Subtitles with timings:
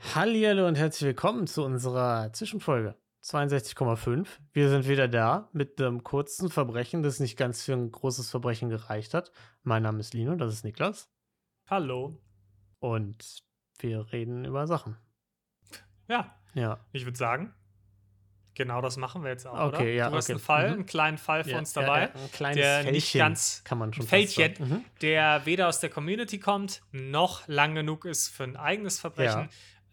[0.00, 4.26] Hallihallo und herzlich willkommen zu unserer Zwischenfolge 62,5.
[4.52, 8.70] Wir sind wieder da mit einem kurzen Verbrechen, das nicht ganz für ein großes Verbrechen
[8.70, 9.30] gereicht hat.
[9.62, 11.10] Mein Name ist Lino, das ist Niklas.
[11.68, 12.18] Hallo.
[12.80, 13.42] Und
[13.78, 14.96] wir reden über Sachen.
[16.08, 16.80] Ja, Ja.
[16.92, 17.54] ich würde sagen,
[18.54, 19.90] genau das machen wir jetzt auch, Okay, oder?
[19.92, 20.32] ja, Du hast okay.
[20.32, 20.74] einen Fall, Mhm.
[20.74, 23.62] einen kleinen Fall für ja, uns ja, dabei, ja, ein kleines der Fältchen, nicht ganz
[23.64, 24.06] kann man schon.
[24.06, 24.84] Fältchen, Mhm.
[25.02, 29.48] der weder aus der Community kommt, noch lang genug ist für ein eigenes Verbrechen.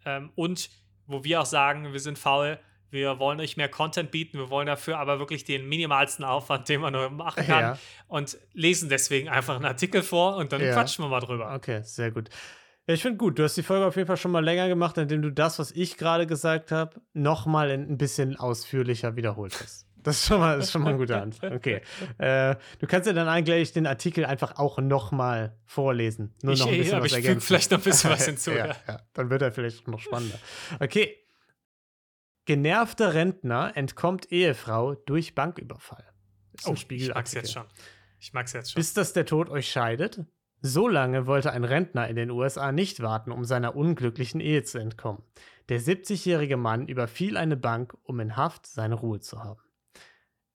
[0.07, 0.69] Ähm, und
[1.05, 2.59] wo wir auch sagen, wir sind faul,
[2.89, 6.79] wir wollen euch mehr Content bieten, wir wollen dafür aber wirklich den minimalsten Aufwand, den
[6.81, 7.61] man nur machen kann.
[7.61, 7.77] Ja.
[8.07, 10.73] Und lesen deswegen einfach einen Artikel vor und dann Ja.
[10.73, 11.53] quatschen wir mal drüber.
[11.53, 12.29] Okay, sehr gut.
[12.87, 14.97] Ja, ich finde gut, du hast die Folge auf jeden Fall schon mal länger gemacht,
[14.97, 19.85] indem du das, was ich gerade gesagt habe, nochmal ein bisschen ausführlicher wiederholt hast.
[20.07, 21.51] Das ist schon mal, ist schon mal ein guter Anfang.
[21.55, 21.81] Okay.
[22.17, 26.33] Äh, du kannst ja dann eigentlich den Artikel einfach auch nochmal vorlesen.
[26.41, 27.41] Nur Ich- noch ein bisschen aber was ich ergänzen.
[27.41, 28.75] vielleicht noch ein bisschen was hinzu, ja, ja.
[28.87, 30.39] ja, dann wird er vielleicht noch spannender.
[30.79, 31.15] Okay.
[32.45, 36.05] Genervter Rentner entkommt Ehefrau durch Banküberfall.
[36.53, 37.65] Ist Oh, ich mag's jetzt schon.
[38.19, 38.79] Ich mag's jetzt schon.
[38.79, 40.21] Bis dass der Tod euch scheidet?
[40.61, 44.79] So lange wollte ein Rentner in den USA nicht warten, um seiner unglücklichen Ehe zu
[44.79, 45.21] entkommen.
[45.69, 49.59] Der 70-jährige Mann überfiel eine Bank, um in Haft seine Ruhe zu haben.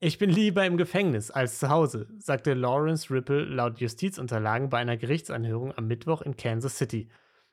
[0.05, 4.97] Ich bin lieber im Gefängnis als zu Hause, sagte Lawrence Ripple laut Justizunterlagen bei einer
[4.97, 7.09] Gerichtsanhörung am Mittwoch in Kansas City.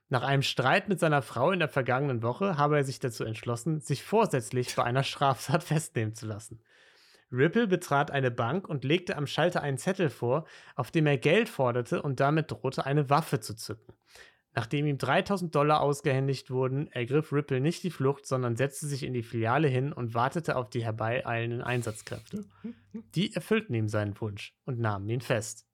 [0.07, 3.81] Nach einem Streit mit seiner Frau in der vergangenen Woche habe er sich dazu entschlossen,
[3.81, 6.63] sich vorsätzlich bei einer Straftat festnehmen zu lassen.
[7.31, 11.49] Ripple betrat eine Bank und legte am Schalter einen Zettel vor, auf dem er Geld
[11.49, 13.93] forderte und damit drohte, eine Waffe zu zücken.
[14.59, 19.13] Nachdem ihm 3000 Dollar ausgehändigt wurden, ergriff Ripple nicht die Flucht, sondern setzte sich in
[19.13, 22.43] die Filiale hin und wartete auf die herbeieilenden Einsatzkräfte.
[23.15, 25.65] Die erfüllten ihm seinen Wunsch und nahmen ihn fest.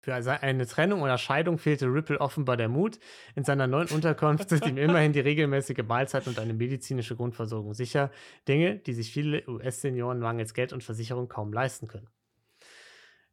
[0.00, 3.00] Für eine Trennung oder Scheidung fehlte Ripple offenbar der Mut.
[3.34, 8.12] In seiner neuen Unterkunft sind ihm immerhin die regelmäßige Mahlzeit und eine medizinische Grundversorgung sicher.
[8.46, 12.06] Dinge, die sich viele US-Senioren mangels Geld und Versicherung kaum leisten können.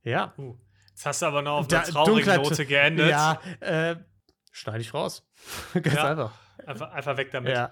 [0.02, 0.34] Ja.
[0.40, 0.56] Uh,
[0.88, 3.10] jetzt hast du aber noch auf einer traurigen Note geendet.
[3.12, 3.98] Ja, äh,
[4.52, 5.28] schneide ich raus.
[5.74, 6.10] Ganz Ja.
[6.12, 6.32] einfach.
[6.66, 7.54] Einfach, einfach weg damit.
[7.56, 7.72] Ja.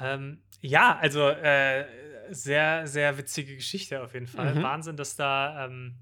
[0.00, 1.84] Ähm, ja, also äh,
[2.30, 4.54] sehr, sehr witzige Geschichte auf jeden Fall.
[4.54, 4.62] Mhm.
[4.62, 5.96] Wahnsinn, dass da, ähm,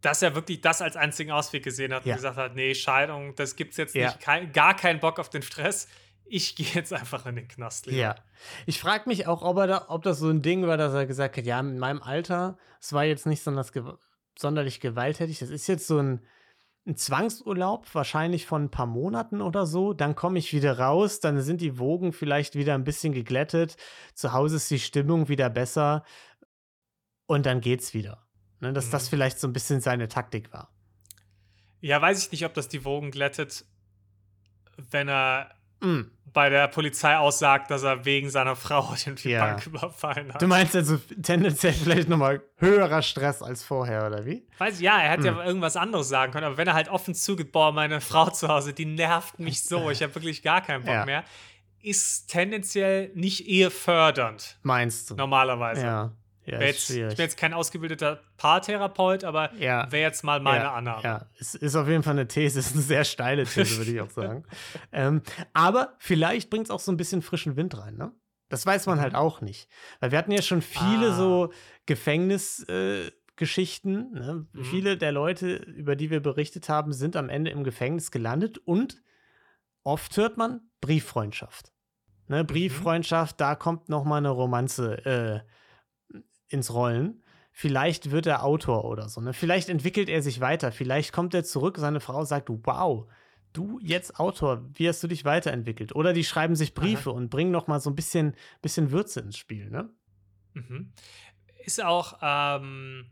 [0.00, 2.14] dass er wirklich das als einzigen Ausweg gesehen hat Ja.
[2.14, 5.42] und gesagt hat, nee, Scheidung, das gibt's jetzt nicht, kein, gar keinen Bock auf den
[5.42, 5.88] Stress.
[6.26, 7.86] Ich gehe jetzt einfach in den Knast.
[7.86, 7.98] lieber.
[7.98, 8.14] Ja.
[8.66, 11.06] Ich frage mich auch, ob, er da, ob das so ein Ding war, dass er
[11.06, 15.38] gesagt hat, ja, in meinem Alter, es war jetzt nicht sonderlich gewalttätig.
[15.38, 16.24] Das ist jetzt so ein,
[16.86, 19.94] ein Zwangsurlaub, wahrscheinlich von ein paar Monaten oder so.
[19.94, 23.76] Dann komme ich wieder raus, dann sind die Wogen vielleicht wieder ein bisschen geglättet.
[24.14, 26.04] Zu Hause ist die Stimmung wieder besser.
[27.26, 28.26] Und dann geht's wieder.
[28.60, 29.10] Ne, dass das Mhm.
[29.10, 30.70] vielleicht so ein bisschen seine Taktik war.
[31.80, 33.64] ja, weiß ich nicht, ob das die Wogen glättet,
[34.90, 36.02] wenn er Mm.
[36.32, 39.44] bei der Polizei aussagt, dass er wegen seiner Frau den Ja.
[39.46, 40.42] Bank überfallen hat.
[40.42, 44.46] Du meinst also tendenziell vielleicht nochmal höherer Stress als vorher, oder wie?
[44.58, 45.36] Weiß, ja, er hätte Hm.
[45.38, 48.48] ja irgendwas anderes sagen können, aber wenn er halt offen zugibt, boah, meine Frau zu
[48.48, 51.04] Hause, die nervt mich so, ich habe wirklich gar keinen Bock Ja.
[51.04, 51.24] mehr,
[51.82, 55.14] ist tendenziell nicht ehefördernd, Meinst du?
[55.16, 55.82] normalerweise.
[55.82, 56.12] Ja.
[56.46, 59.90] Ja, Wär ist jetzt, ich bin jetzt kein ausgebildeter Paartherapeut, aber Ja.
[59.90, 61.02] wäre jetzt mal meine ja, Annahme.
[61.02, 63.90] Ja, es ist auf jeden Fall eine These, es ist eine sehr steile These, würde
[63.92, 64.44] ich auch sagen.
[64.92, 65.22] ähm,
[65.52, 68.12] aber vielleicht bringt es auch so ein bisschen frischen Wind rein, ne?
[68.50, 69.68] Das weiß man halt auch nicht.
[70.00, 71.16] Weil wir hatten ja schon viele Ah.
[71.16, 71.52] so
[71.86, 74.16] Gefängnisgeschichten.
[74.16, 74.46] Äh, ne?
[74.52, 74.64] Mhm.
[74.64, 79.02] Viele der Leute, über die wir berichtet haben, sind am Ende im Gefängnis gelandet und
[79.82, 81.72] oft hört man Brieffreundschaft.
[82.28, 82.36] Mhm.
[82.36, 82.44] Ne?
[82.44, 85.40] Brieffreundschaft, da kommt noch mal eine Romanze äh,
[86.54, 87.22] ins Rollen.
[87.52, 89.20] Vielleicht wird er Autor oder so.
[89.20, 89.32] Ne?
[89.32, 90.72] Vielleicht entwickelt er sich weiter.
[90.72, 93.06] Vielleicht kommt er zurück, seine Frau sagt, wow,
[93.52, 95.94] du jetzt Autor, wie hast du dich weiterentwickelt?
[95.94, 99.36] Oder die schreiben sich Briefe und bringen noch mal so ein bisschen, bisschen Würze ins
[99.36, 99.70] Spiel.
[99.70, 99.88] Ne?
[100.54, 100.92] Mhm.
[101.64, 103.06] Ist auch ähm,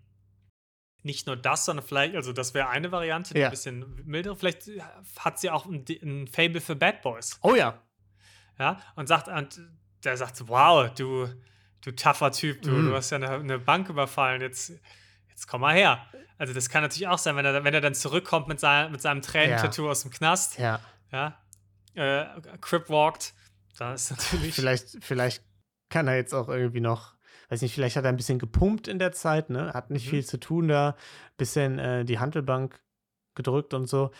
[1.05, 3.47] nicht nur das, sondern vielleicht, also das wäre eine Variante, die Ja.
[3.47, 4.69] ein bisschen milder, vielleicht
[5.19, 7.39] hat sie auch ein, ein Fable für Bad Boys.
[7.43, 7.81] Oh ja.
[8.59, 9.61] ja, und sagt, und
[10.05, 11.29] der sagt, so, wow, du,
[11.85, 12.87] du tougher Typ, du, Mhm.
[12.87, 14.73] du hast ja eine, eine Bank überfallen, jetzt,
[15.29, 16.07] jetzt komm mal her.
[16.39, 19.01] Also das kann natürlich auch sein, wenn er, wenn er dann zurückkommt mit, sein, mit
[19.01, 20.81] seinem Tränentattoo aus dem Knast, Ja.
[21.13, 21.39] ja,
[21.95, 22.25] äh,
[22.61, 23.35] Crip walked,
[23.79, 25.45] da ist natürlich, Vielleicht, vielleicht
[25.91, 27.15] kann er jetzt auch irgendwie noch,
[27.51, 29.73] weiß nicht, vielleicht hat er ein bisschen gepumpt in der Zeit, ne?
[29.75, 30.11] Hat nicht Mhm.
[30.11, 30.97] viel zu tun da,
[31.37, 32.81] bisschen äh, die Handelbank
[33.35, 34.11] gedrückt und so.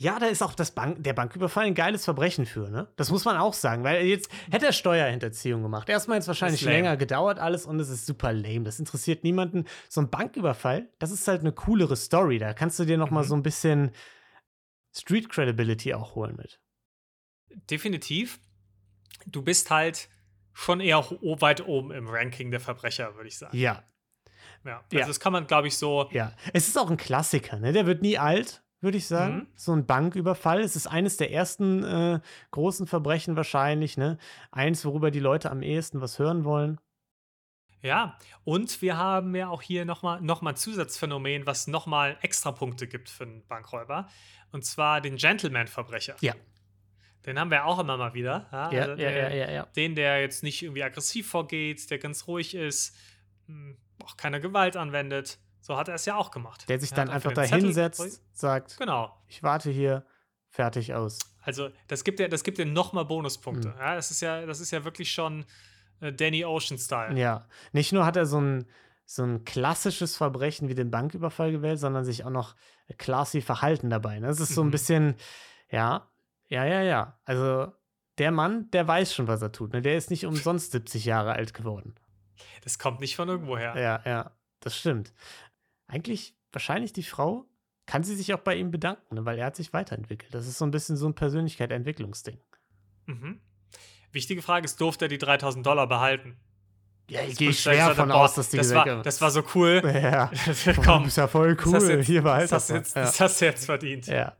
[0.00, 2.86] Ja, da ist auch das Bank, der Banküberfall ein geiles Verbrechen für, ne?
[2.94, 5.88] Das muss man auch sagen, weil jetzt hätte er Steuerhinterziehung gemacht.
[5.88, 8.62] Erstmal jetzt wahrscheinlich länger gedauert alles und es ist super lame.
[8.62, 9.64] Das interessiert niemanden.
[9.88, 12.38] So ein Banküberfall, das ist halt eine coolere Story.
[12.38, 13.28] Da kannst du dir noch mal Mhm.
[13.28, 13.90] so ein bisschen
[14.96, 16.60] Street Credibility auch holen mit.
[17.70, 18.38] definitiv.
[19.26, 20.08] Du bist halt
[20.52, 23.56] schon eher weit oben im Ranking der Verbrecher, würde ich sagen.
[23.56, 23.82] Ja.
[24.64, 25.06] Ja, also ja.
[25.06, 26.08] das kann man, glaube ich, so.
[26.12, 27.72] Ja, es ist auch ein Klassiker, ne?
[27.72, 29.36] Der wird nie alt, würde ich sagen.
[29.36, 29.46] Mhm.
[29.54, 30.60] So ein Banküberfall.
[30.60, 32.20] Es ist eines der ersten äh,
[32.50, 34.18] großen Verbrechen wahrscheinlich, ne?
[34.50, 36.78] Eins, worüber die Leute am ehesten was hören wollen.
[37.80, 42.50] Ja, und wir haben ja auch hier nochmal noch mal ein Zusatzphänomen, was nochmal extra
[42.50, 44.08] Punkte gibt für einen Bankräuber.
[44.50, 46.16] Und zwar den Gentleman-Verbrecher.
[46.20, 46.34] Ja.
[47.26, 48.48] Den haben wir auch immer mal wieder.
[48.50, 52.26] Ja, ja, also der, ja, ja, Den, der jetzt nicht irgendwie aggressiv vorgeht, der ganz
[52.26, 52.96] ruhig ist,
[53.46, 55.38] hm, auch keine Gewalt anwendet.
[55.60, 56.68] So hat er es ja auch gemacht.
[56.68, 59.14] Der sich dann einfach da hinsetzt, sagt: Genau.
[59.26, 60.04] Ich warte hier,
[60.48, 61.18] fertig aus.
[61.42, 63.68] Also, das gibt ja, das gibt ja nochmal Bonuspunkte.
[63.68, 63.78] Mhm.
[63.78, 65.44] Ja, das ist ja, das ist ja wirklich schon
[66.00, 67.18] äh, Danny Ocean-Style.
[67.18, 67.46] Ja.
[67.72, 68.66] Nicht nur hat er so ein,
[69.04, 72.54] so ein klassisches Verbrechen wie den Banküberfall gewählt, sondern sich auch noch
[72.98, 74.18] classy verhalten dabei.
[74.20, 74.26] Ne?
[74.26, 74.72] Das ist so ein mhm.
[74.72, 75.14] bisschen,
[75.70, 76.08] ja,
[76.48, 77.18] ja, ja, ja.
[77.24, 77.72] Also
[78.18, 79.72] der Mann, der weiß schon, was er tut.
[79.72, 79.82] Ne?
[79.82, 81.94] Der ist nicht umsonst 70 Jahre alt geworden.
[82.64, 83.74] Das kommt nicht von irgendwoher.
[83.78, 85.12] Ja, ja, das stimmt.
[85.88, 87.46] Eigentlich, wahrscheinlich die Frau,
[87.86, 89.24] kann sie sich auch bei ihm bedanken, ne?
[89.24, 90.32] weil er hat sich weiterentwickelt.
[90.34, 92.38] Das ist so ein bisschen so ein Persönlichkeit-Entwicklungsding.
[93.06, 93.40] Mhm.
[94.12, 96.36] Wichtige Frage ist, durfte er die 3000 Dollar behalten?
[97.10, 99.80] Ja, ich gehe schwer davon aus, dass die das war, das war so cool.
[99.84, 100.30] Ja,
[100.84, 101.72] komm, ist ja voll cool.
[101.72, 103.02] Das jetzt, Hier war das, hast jetzt, ja.
[103.02, 104.06] das hast du jetzt verdient.
[104.06, 104.36] Ja.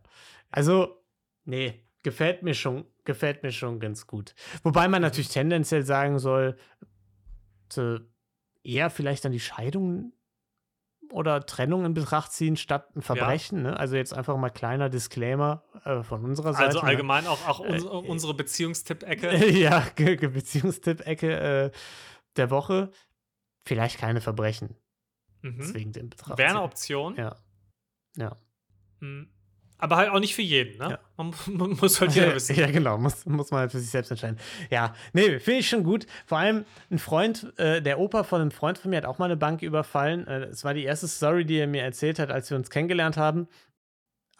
[0.50, 1.02] Also,
[1.46, 4.34] nee, gefällt mir schon, gefällt mir schon ganz gut.
[4.62, 6.58] Wobei man natürlich tendenziell sagen soll,
[8.62, 10.12] eher vielleicht dann die Scheidung
[11.10, 13.64] oder Trennung in Betracht ziehen statt ein Verbrechen.
[13.64, 13.70] Ja.
[13.70, 13.78] Ne?
[13.78, 16.66] Also jetzt einfach mal kleiner Disclaimer äh, von unserer Seite.
[16.66, 17.30] Also allgemein ne?
[17.30, 19.50] auch, auch uns, äh, unsere Beziehungstipp-Ecke.
[19.50, 21.70] ja, Beziehungstipp-Ecke äh,
[22.36, 22.90] der Woche.
[23.64, 24.76] Vielleicht keine Verbrechen.
[25.42, 25.56] Mhm.
[25.58, 26.38] Deswegen den Betracht.
[26.38, 27.16] Wäre eine Option.
[27.16, 27.36] Ja.
[28.16, 28.36] Ja.
[29.00, 29.30] Mhm.
[29.78, 30.90] Aber halt auch nicht für jeden, ne?
[30.90, 30.98] Ja.
[31.16, 32.56] Man, man, muss halt jeder wissen.
[32.56, 34.38] Ja, genau, muss, muss man halt für sich selbst entscheiden.
[34.70, 36.06] Ja, nee, finde ich schon gut.
[36.26, 39.26] Vor allem ein Freund, äh, der Opa von einem Freund von mir hat auch mal
[39.26, 40.26] eine Bank überfallen.
[40.26, 42.70] Äh, es äh, war die erste Story, die er mir erzählt hat, als wir uns
[42.70, 43.48] kennengelernt haben.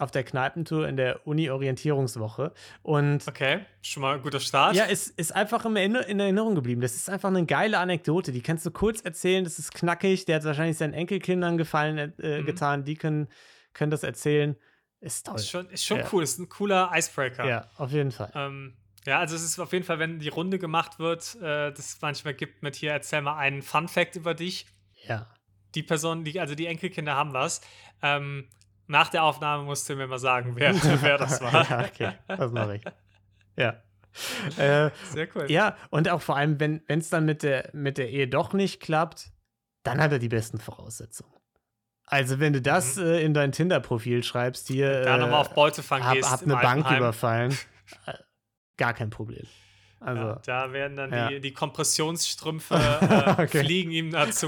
[0.00, 2.52] Auf der Kneipentour in der Uni-Orientierungswoche.
[2.82, 4.76] Und okay, schon mal ein guter Start.
[4.76, 6.81] Ja, es ist einfach in Erinnerung geblieben.
[6.81, 8.31] Das ist einfach eine geile Anekdote.
[8.31, 9.43] Die kannst du kurz erzählen.
[9.43, 10.25] Das ist knackig.
[10.25, 12.46] Der hat wahrscheinlich seinen Enkelkindern gefallen äh, mhm.
[12.46, 12.85] getan.
[12.85, 13.26] Die können,
[13.73, 14.56] können das erzählen.
[15.00, 15.37] Ist toll.
[15.37, 16.09] Ist schon, ist schon ja.
[16.12, 17.47] cool, ist ein cooler Icebreaker.
[17.47, 18.33] Ja, auf jeden Fall.
[18.35, 21.99] Ähm, ja, also es ist auf jeden Fall, wenn die Runde gemacht wird, äh, das
[22.00, 24.67] manchmal gibt mit hier, erzähl mal einen Fun Fact über dich.
[25.06, 25.27] Ja.
[25.75, 27.61] Die Person, die, also die Enkelkinder haben was.
[28.03, 28.49] Ähm,
[28.87, 31.69] nach der Aufnahme musst du mir mal sagen, wer, wer das war.
[31.71, 32.83] ja, okay, das mache ich.
[33.56, 33.83] Ja.
[34.56, 35.49] Äh, Sehr cool.
[35.49, 38.81] Ja, und auch vor allem, wenn es dann mit der, mit der Ehe doch nicht
[38.81, 39.31] klappt,
[39.85, 41.33] dann hat er die besten Voraussetzungen.
[42.10, 43.05] Also, wenn du das mhm.
[43.05, 45.02] äh, in dein Tinder-Profil schreibst, hier.
[45.02, 46.31] Da äh, nochmal auf Beutefang hab, gehst.
[46.31, 47.56] Hab eine Bank überfallen.
[48.05, 48.12] Äh,
[48.76, 49.46] gar kein Problem.
[49.99, 51.28] Also, ja, da werden dann ja.
[51.28, 52.75] die, die Kompressionsstrümpfe
[53.38, 53.64] äh, okay.
[53.64, 54.46] fliegen ihm dazu.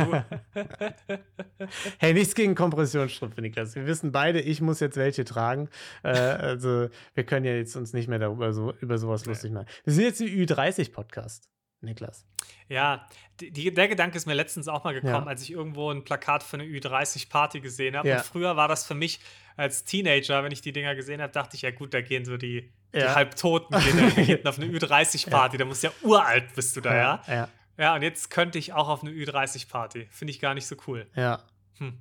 [1.96, 3.74] hey, nichts gegen Kompressionsstrümpfe, Niklas.
[3.76, 5.70] Wir wissen beide, ich muss jetzt welche tragen.
[6.02, 9.30] Äh, also, wir können ja jetzt uns nicht mehr darüber so, über sowas okay.
[9.30, 9.68] lustig machen.
[9.84, 11.48] Wir sind jetzt die Ü30-Podcast.
[11.80, 12.26] Niklas.
[12.68, 13.06] Ja,
[13.40, 15.26] die, der Gedanke ist mir letztens auch mal gekommen, ja.
[15.26, 18.08] als ich irgendwo ein Plakat für eine Ü30-Party gesehen habe.
[18.08, 18.18] Ja.
[18.18, 19.20] Und früher war das für mich
[19.56, 22.36] als Teenager, wenn ich die Dinger gesehen habe, dachte ich, ja gut, da gehen so
[22.36, 23.00] die, ja.
[23.00, 23.78] die Halbtoten
[24.14, 25.58] gehen auf eine Ü30-Party.
[25.58, 27.22] Da musst du ja uralt bist du da, ja?
[27.26, 30.08] Ja, ja und jetzt könnte ich auch auf eine Ü30-Party.
[30.10, 31.06] Finde ich gar nicht so cool.
[31.14, 31.42] Ja.
[31.78, 31.98] Hm.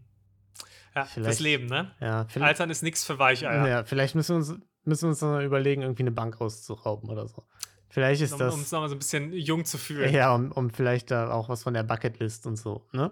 [0.96, 1.92] Ja, vielleicht, das Leben, ne?
[2.00, 3.68] Ja, Altern ist nichts für Weicheier.
[3.68, 4.56] Ja, vielleicht müssen wir uns,
[4.86, 7.46] müssen wir uns noch überlegen, irgendwie eine Bank auszurauben oder so.
[7.90, 8.54] Vielleicht ist um, das.
[8.54, 10.14] Um es nochmal so ein bisschen jung zu fühlen.
[10.14, 13.12] Ja, um, um vielleicht da auch was von der Bucketlist und so, ne?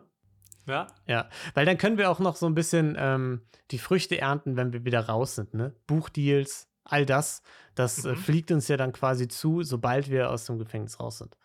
[0.67, 0.87] Ja.
[1.07, 3.41] Ja, weil dann können wir auch noch so ein bisschen ähm,
[3.71, 5.73] die Früchte ernten, wenn wir wieder raus sind, ne?
[5.87, 7.41] Buchdeals, all das,
[7.73, 8.13] das äh, mhm.
[8.13, 11.35] äh, fliegt uns ja dann quasi zu, sobald wir aus dem Gefängnis raus sind.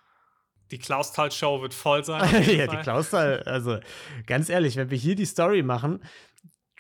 [0.71, 2.43] Die Klausthal-Show wird voll sein.
[2.47, 3.79] ja, die Klausthal, also
[4.27, 6.03] ganz ehrlich, wenn wir hier die Story machen,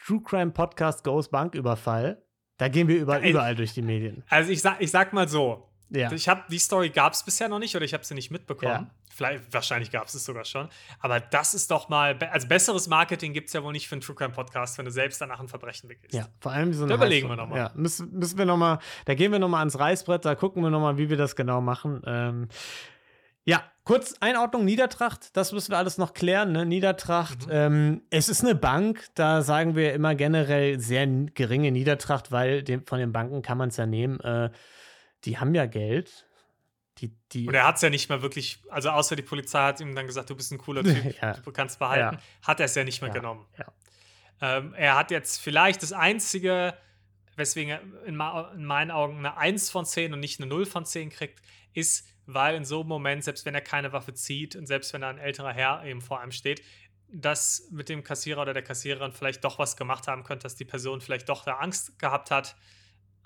[0.04, 2.22] True Crime Podcast Goes Banküberfall,
[2.56, 4.24] da gehen wir überall, überall durch die Medien.
[4.28, 6.12] Also ich sag, ich sag mal so, ja.
[6.12, 8.88] Ich habe die Story gab es bisher noch nicht oder ich habe sie nicht mitbekommen.
[8.88, 8.90] Ja.
[9.14, 10.68] Vielleicht, wahrscheinlich gab es es sogar schon.
[11.00, 14.00] Aber das ist doch mal, also besseres Marketing gibt es ja wohl nicht für einen
[14.00, 16.14] True Crime Podcast, wenn du selbst danach ein Verbrechen begehst.
[16.14, 16.90] Ja, vor allem so eine.
[16.90, 17.58] Da überlegen wir nochmal.
[17.58, 20.96] Ja, müssen, müssen wir nochmal, da gehen wir nochmal ans Reißbrett, da gucken wir nochmal,
[20.96, 22.02] wie wir das genau machen.
[22.06, 22.48] Ähm,
[23.44, 26.52] ja, kurz Einordnung Niedertracht, das müssen wir alles noch klären.
[26.52, 26.64] Ne?
[26.64, 27.52] Niedertracht, mhm.
[27.52, 32.86] ähm, es ist eine Bank, da sagen wir immer generell sehr geringe Niedertracht, weil dem,
[32.86, 34.20] von den Banken kann man es ja nehmen.
[34.20, 34.50] Äh,
[35.24, 36.26] die haben ja Geld.
[36.98, 39.80] Die, die und er hat es ja nicht mehr wirklich, also außer die Polizei hat
[39.80, 41.34] ihm dann gesagt, du bist ein cooler Typ, ja.
[41.34, 42.46] du kannst behalten, ja.
[42.46, 43.14] hat er es ja nicht mehr ja.
[43.14, 43.46] genommen.
[44.40, 46.74] Ähm, er hat jetzt vielleicht das einzige
[47.36, 50.84] weswegen er in, in, meinen Augen eine 1 von 10 und nicht eine 0 von
[50.84, 51.40] 10 kriegt,
[51.72, 55.00] ist, weil in so einem Moment, selbst wenn er keine Waffe zieht und selbst wenn
[55.00, 56.62] da ein älterer Herr eben vor einem steht,
[57.08, 60.64] dass mit dem Kassierer oder der Kassiererin vielleicht doch was gemacht haben könnte, dass die
[60.64, 62.56] Person vielleicht doch da Angst gehabt hat.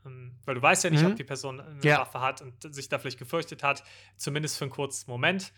[0.06, 1.10] Ähm, weil du weißt ja nicht, mhm.
[1.10, 1.98] ob die Person eine ja.
[1.98, 3.82] Waffe hat und sich da vielleicht gefürchtet hat,
[4.16, 5.52] zumindest für einen kurzen Moment.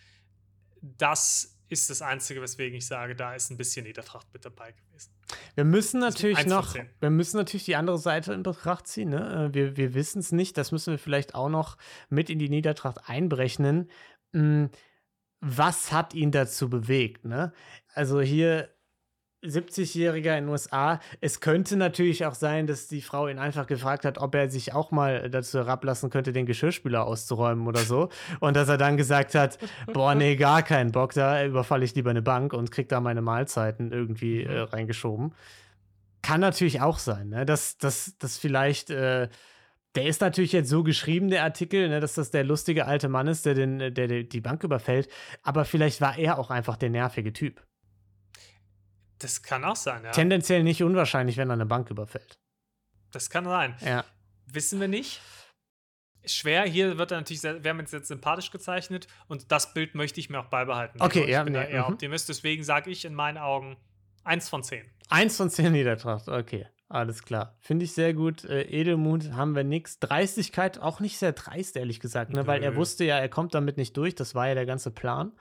[0.80, 5.12] Das ist das Einzige, weswegen ich sage, da ist ein bisschen Niedertracht mit dabei gewesen.
[5.54, 9.10] Wir müssen natürlich noch, wir müssen natürlich die andere Seite in Betracht ziehen.
[9.10, 9.50] Ne?
[9.50, 11.76] Äh, wir, wir wissen es nicht, das müssen wir vielleicht auch noch
[12.08, 13.90] mit in die Niedertracht einberechnen.
[14.32, 14.70] Hm,
[15.40, 17.24] was hat ihn dazu bewegt?
[17.24, 17.52] Ne?
[17.92, 18.70] Also hier
[19.42, 21.00] 70-Jähriger in den USA.
[21.20, 24.74] Es könnte natürlich auch sein, dass die Frau ihn einfach gefragt hat, ob er sich
[24.74, 28.08] auch mal dazu herablassen könnte, den Geschirrspüler auszuräumen oder so.
[28.40, 29.58] Und dass er dann gesagt hat,
[29.92, 33.22] boah, nee, gar keinen Bock, da überfalle ich lieber eine Bank und krieg da meine
[33.22, 34.68] Mahlzeiten irgendwie äh, mhm.
[34.68, 35.34] reingeschoben.
[36.22, 37.46] Kann natürlich auch sein, ne?
[37.46, 39.28] dass, dass, dass vielleicht äh,
[39.94, 43.26] der ist natürlich jetzt so geschrieben, der Artikel, ne, dass das der lustige alte Mann
[43.26, 45.08] ist, der, den, der, der die Bank überfällt.
[45.42, 47.64] Aber vielleicht war er auch einfach der nervige Typ.
[49.18, 50.10] Das kann auch sein, ja.
[50.10, 52.38] Tendenziell nicht unwahrscheinlich, wenn er eine Bank überfällt.
[53.10, 53.76] Das kann sein.
[53.84, 54.04] Ja.
[54.46, 55.20] Wissen wir nicht.
[56.24, 59.94] Schwer, hier wird er natürlich, sehr, wir haben jetzt, jetzt sympathisch gezeichnet und das Bild
[59.94, 61.00] möchte ich mir auch beibehalten.
[61.00, 61.40] Okay, ich ja.
[61.40, 61.94] Ich bin nee, da eher mhm.
[61.94, 63.76] Optimist, deswegen sage ich in meinen Augen
[64.24, 64.84] 1 von 10.
[65.08, 66.66] 1 von 10 Niedertracht, okay.
[66.90, 67.54] Alles klar.
[67.60, 68.44] Finde ich sehr gut.
[68.44, 69.98] Äh, Edelmut haben wir nichts.
[69.98, 72.46] Dreistigkeit auch nicht sehr dreist, ehrlich gesagt, ne?
[72.46, 74.14] weil er wusste ja, er kommt damit nicht durch.
[74.14, 75.32] Das war ja der ganze Plan.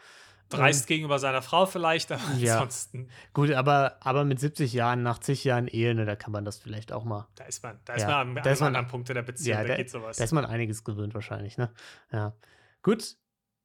[0.49, 2.55] Dreist ähm, gegenüber seiner Frau vielleicht, aber ja.
[2.55, 3.09] ansonsten.
[3.33, 6.57] Gut, aber, aber mit 70 Jahren, nach zig Jahren Ehe, ne, da kann man das
[6.57, 7.27] vielleicht auch mal.
[7.35, 8.07] Da ist man, da ist ja.
[8.07, 10.17] man am, da ist man, anderen Punkt der Beziehung, ja, da, da geht sowas.
[10.17, 11.71] Da ist man einiges gewöhnt wahrscheinlich, ne?
[12.11, 12.33] Ja.
[12.81, 13.17] Gut.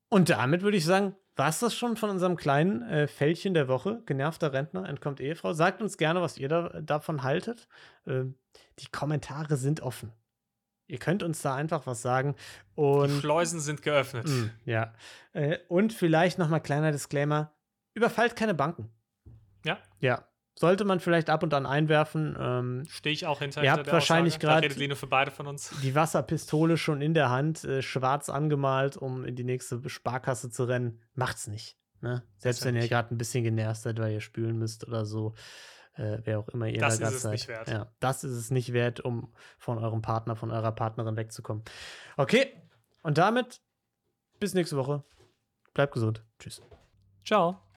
[0.09, 3.69] Und damit würde ich sagen, war es das schon von unserem kleinen äh, Fältchen der
[3.69, 4.03] Woche?
[4.05, 5.55] Genervter Rentner entkommt Ehefrau.
[5.55, 7.69] Sagt uns gerne, was ihr da, davon haltet.
[8.07, 8.25] Äh,
[8.79, 10.13] die Kommentare sind offen.
[10.93, 12.35] Ihr könnt uns da einfach was sagen.
[12.75, 14.29] Und, die Schleusen sind geöffnet.
[14.29, 14.93] Mh, ja.
[15.33, 17.51] Äh, und vielleicht nochmal kleiner Disclaimer:
[17.95, 18.91] Überfallt keine Banken.
[19.65, 19.79] Ja.
[20.01, 20.29] Ja.
[20.55, 22.37] Sollte man vielleicht ab und an einwerfen.
[22.39, 23.65] Ähm, Stehe ich auch hinter.
[23.65, 25.73] Ihr habt wahrscheinlich gerade für beide von uns.
[25.83, 30.65] Die Wasserpistole schon in der Hand, äh, schwarz angemalt, um in die nächste Sparkasse zu
[30.65, 31.01] rennen.
[31.15, 31.79] Macht's nicht.
[32.03, 32.23] Ne?
[32.37, 35.35] Selbst wenn ihr gerade ein bisschen genervt seid, weil ihr spülen müsst oder so
[35.95, 37.33] äh, wer auch immer ihr das da gerade seid.
[37.33, 37.69] Nicht wert.
[37.69, 41.65] Ja, das ist es nicht wert, um von eurem Partner, von eurer Partnerin wegzukommen.
[42.17, 42.53] Okay,
[43.03, 43.61] und damit
[44.41, 45.05] bis nächste Woche.
[45.75, 46.25] Bleibt gesund.
[46.39, 46.61] Tschüss.
[47.25, 47.62] Ciao.